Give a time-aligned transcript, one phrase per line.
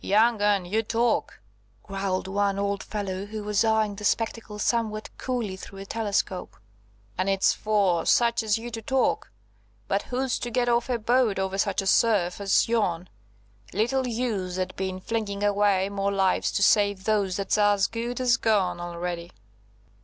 [0.00, 1.38] "Young 'un, you talk,"
[1.84, 6.56] growled one old fellow who was eyeing the spectacle somewhat coolly through a telescope;
[7.16, 9.30] "and it's for such as you to talk;
[9.86, 13.08] but who's to get off a boat over such a surf as yon?
[13.72, 17.86] Little use there'd be in flinging away more lives to save those that's as as
[17.86, 19.30] good as gone already."